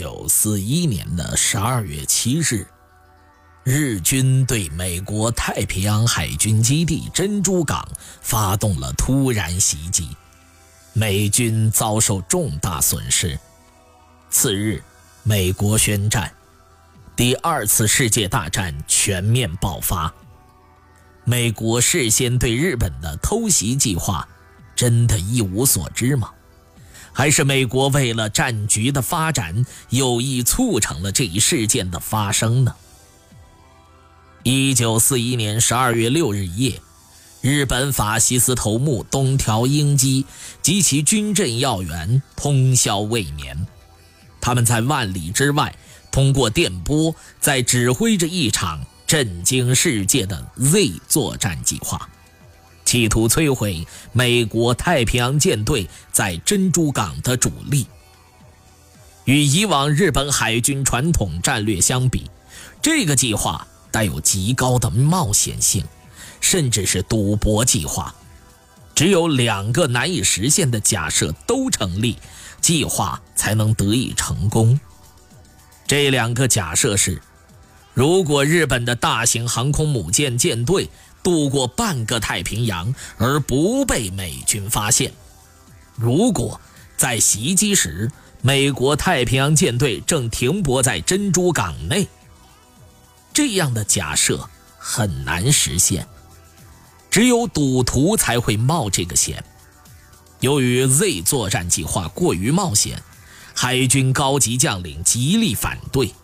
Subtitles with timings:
[0.00, 2.64] 九四一年的十二月七日，
[3.64, 7.84] 日军对美国太平洋海军基地珍珠港
[8.22, 10.16] 发动了突然袭击，
[10.92, 13.36] 美军遭受重大损失。
[14.30, 14.80] 次日，
[15.24, 16.32] 美国宣战，
[17.16, 20.14] 第二次世界大战全面爆发。
[21.24, 24.28] 美国事先对日本的偷袭计划，
[24.76, 26.30] 真的一无所知吗？
[27.12, 32.74] 还是美国为了战局的发展，有意促成了这一事件的发生呢？
[34.44, 36.80] 一九四一年十二月六日夜，
[37.40, 40.24] 日本法西斯头目东条英机
[40.62, 43.66] 及其军政要员通宵未眠，
[44.40, 45.74] 他们在万里之外
[46.10, 52.08] 通过电波，在指挥着一场震惊世界的 Z 作战计划。
[52.88, 57.86] 企图摧毁美国太平洋舰队在珍珠港的主力。
[59.26, 62.30] 与以往日本海军传统战略相比，
[62.80, 65.84] 这个计划带有极高的冒险性，
[66.40, 68.14] 甚至是赌博计划。
[68.94, 72.16] 只有两个难以实现的假设都成立，
[72.62, 74.80] 计划才能得以成功。
[75.86, 77.20] 这两个假设是：
[77.92, 80.88] 如果日本的大型航空母舰舰队。
[81.28, 85.12] 渡过半个太平洋而不被美军发现。
[85.94, 86.58] 如果
[86.96, 88.10] 在袭击时，
[88.40, 92.08] 美国太平洋舰队正停泊在珍珠港内，
[93.34, 94.48] 这样的假设
[94.78, 96.06] 很难实现。
[97.10, 99.44] 只有赌徒才会冒这个险。
[100.40, 103.02] 由于 Z 作战计划过于冒险，
[103.54, 106.14] 海军高级将领极力反对，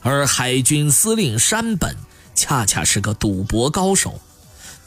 [0.00, 1.96] 而海军司令山本
[2.34, 4.18] 恰恰是个赌博高手。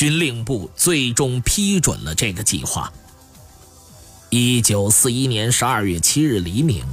[0.00, 2.90] 军令部最终批准了这个计划。
[4.30, 6.86] 一九四一年十二月七日黎明，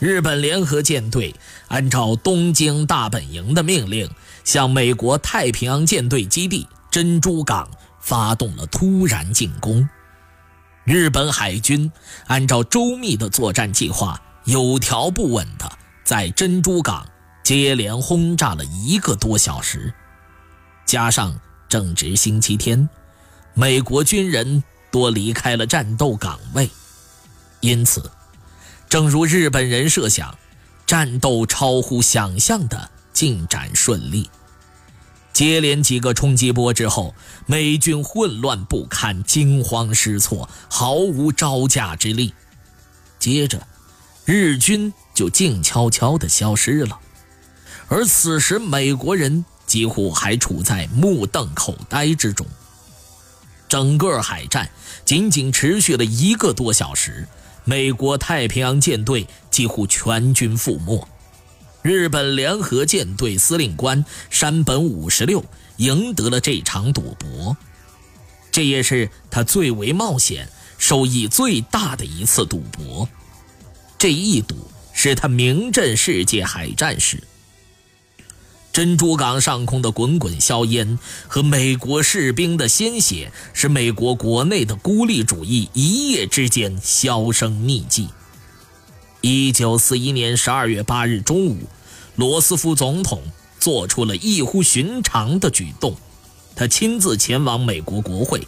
[0.00, 1.32] 日本联合舰队
[1.68, 4.10] 按照东京大本营的命令，
[4.42, 7.70] 向美国太平洋舰队基地珍珠港
[8.00, 9.88] 发动了突然进攻。
[10.82, 11.92] 日本海军
[12.26, 15.70] 按照周密的作战计划，有条不紊地
[16.02, 17.06] 在珍珠港
[17.44, 19.94] 接连轰炸了一个多小时，
[20.84, 21.32] 加上。
[21.76, 22.88] 正值星期天，
[23.52, 26.70] 美国军人多离开了战斗岗位，
[27.60, 28.10] 因此，
[28.88, 30.34] 正如日本人设想，
[30.86, 34.30] 战斗超乎想象的进展顺利。
[35.34, 37.14] 接连几个冲击波之后，
[37.44, 42.32] 美军混乱不堪，惊慌失措，毫无招架之力。
[43.18, 43.66] 接着，
[44.24, 46.98] 日军就静悄悄地消失了，
[47.88, 49.44] 而此时美国人。
[49.66, 52.46] 几乎还处在目瞪口呆之中。
[53.68, 54.70] 整个海战
[55.04, 57.26] 仅仅持续了一个多小时，
[57.64, 61.06] 美国太平洋舰队几乎全军覆没。
[61.82, 65.44] 日本联合舰队司令官山本五十六
[65.76, 67.56] 赢得了这场赌博，
[68.50, 73.08] 这也是他最为冒险、收益最大的一次赌博。
[73.98, 77.22] 这一赌使他名震世界海战史。
[78.76, 80.98] 珍珠港上空的滚滚硝烟
[81.28, 88.08] 和美国士兵的鲜血，使美国国内的孤立主义一夜之间销声匿迹。
[89.22, 91.60] 一九四一年十二月八日中午，
[92.16, 93.22] 罗斯福总统
[93.58, 95.96] 做出了异乎寻常的举动，
[96.54, 98.46] 他亲自前往美国国会，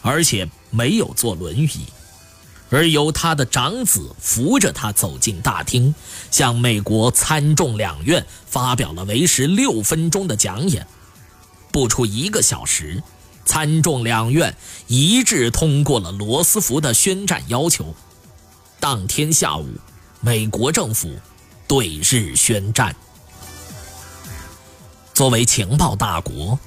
[0.00, 1.80] 而且没有坐轮椅。
[2.68, 5.94] 而由他的长子扶着他走进大厅，
[6.30, 10.86] 向美国参众两院发表了为时六分钟的讲演。
[11.70, 13.02] 不出一个小时，
[13.44, 14.56] 参众两院
[14.88, 17.94] 一致通过了罗斯福的宣战要求。
[18.80, 19.68] 当天下午，
[20.20, 21.14] 美国政府
[21.68, 22.96] 对日宣战。
[25.14, 26.58] 作为情报大国，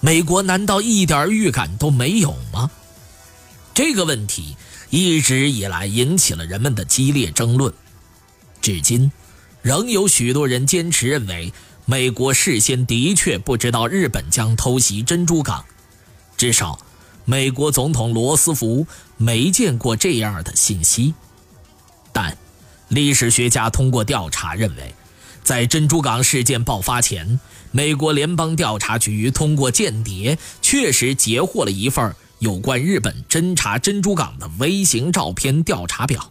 [0.00, 2.70] 美国难道一点预感都没有吗？
[3.72, 4.56] 这个问题。
[4.90, 7.72] 一直以来引起了人们的激烈争论，
[8.62, 9.10] 至今，
[9.60, 11.52] 仍有许多人坚持认为，
[11.84, 15.64] 美国事先的确不知道日本将偷袭珍珠港，
[16.36, 16.78] 至少，
[17.26, 18.86] 美国总统罗斯福
[19.18, 21.12] 没见过这样的信息。
[22.10, 22.36] 但，
[22.88, 24.94] 历史学家通过调查认为，
[25.44, 27.38] 在珍珠港事件爆发前，
[27.70, 36.30] 美国联邦调查局通过间谍确实截获了一份有关日本侦察珍珠港的微型照片调查表，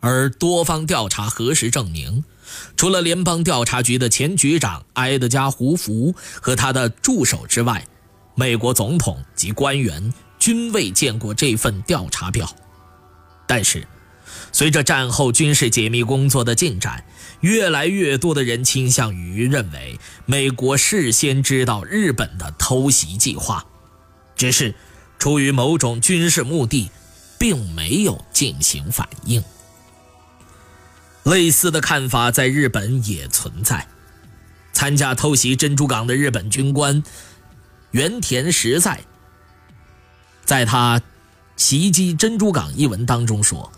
[0.00, 2.24] 而多方调查核实证明，
[2.76, 7.86] 除了联邦调查局的前局长埃德加·胡佛和他的助手之外，
[8.34, 12.50] 美国总统及官员均未见过这份调查表。
[13.46, 13.86] 但是，
[14.52, 17.04] 随着战后军事解密工作的进展，
[17.40, 23.66] 越来越多的人倾向于认为美国事先知道日本的偷袭计划，
[24.34, 24.74] 只是
[25.20, 26.90] 出于某种军事目的，
[27.38, 29.44] 并没有进行反应。
[31.22, 33.86] 类似的看法在日本也存在。
[34.72, 37.02] 参加偷袭珍珠港的日本军官
[37.90, 39.00] 原田实在，
[40.42, 41.02] 在他
[41.56, 43.70] 袭击珍珠港一文当中说。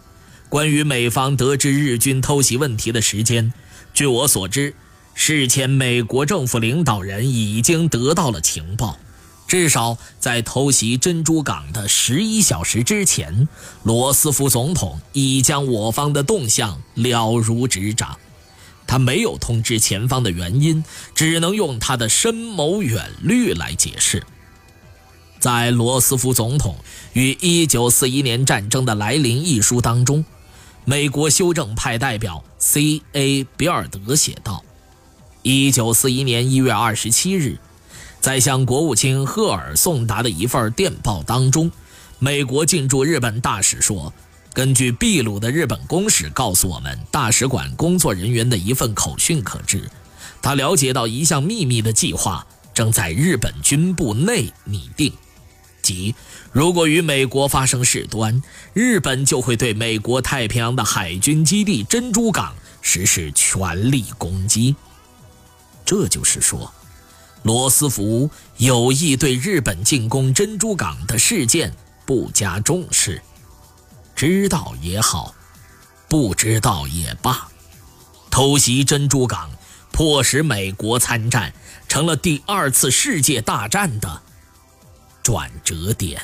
[0.49, 3.53] 关于美方得知日军偷袭问题的时间，
[3.95, 4.75] 据我所知，
[5.15, 8.99] 事前美国政府领导人已经得到了情报，
[9.53, 13.47] 至少在偷袭珍珠港的十一小时之前，
[13.83, 18.17] 罗斯福总统已将我方的动向了如指掌。
[18.87, 20.83] 他没有通知前方的原因，
[21.15, 24.25] 只能用他的深谋远虑来解释。
[25.39, 26.77] 在罗斯福总统
[27.13, 30.25] 与1941年战争的来临一书当中。
[30.87, 33.45] 美国修正派代表 C.A.
[33.59, 34.65] 比尔德写道
[35.45, 37.59] ：“一九四一年一月二十七日，
[38.23, 41.69] 在向国务卿赫尔送达的一份电报当中，
[42.21, 44.15] 美国进驻日本大使说，
[44.55, 49.91] 根据秘鲁的日本公使告诉我们大使馆工作人员的一份口讯可知，
[50.41, 55.13] 他了解到一项秘密的计划正在日本军部内拟定。”
[55.83, 56.15] 即，
[56.53, 58.41] 如果与美国发生事端，
[58.73, 64.77] 日本就会对美国太平洋的海军基地珍珠港实施全力攻击。
[65.85, 66.73] 这就是说，
[67.43, 71.75] 罗斯福有意对日本进攻珍珠港的事件
[72.07, 73.21] 不加重视。
[74.15, 75.35] 知道也好，
[76.09, 77.49] 不知道也罢，
[78.31, 79.51] 偷袭珍珠港，
[79.91, 81.53] 迫使美国参战，
[81.89, 84.23] 成了第二次世界大战的。
[85.23, 86.21] 转折点。